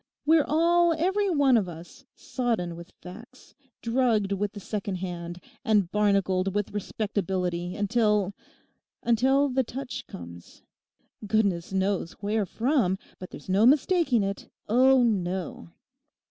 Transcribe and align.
We're 0.25 0.45
all, 0.47 0.93
every 0.97 1.29
one 1.29 1.57
of 1.57 1.69
us, 1.69 2.05
sodden 2.15 2.75
with 2.75 2.91
facts, 3.03 3.53
drugged 3.83 4.31
with 4.31 4.53
the 4.53 4.59
second 4.59 4.95
hand, 4.95 5.39
and 5.63 5.91
barnacled 5.91 6.55
with 6.55 6.71
respectability 6.71 7.75
until—until 7.75 9.49
the 9.49 9.63
touch 9.63 10.07
comes. 10.07 10.63
Goodness 11.27 11.71
knows 11.71 12.13
where 12.13 12.47
from; 12.47 12.97
but 13.19 13.29
there's 13.29 13.47
no 13.47 13.67
mistaking 13.67 14.23
it; 14.23 14.49
oh 14.67 15.03
no! 15.03 15.69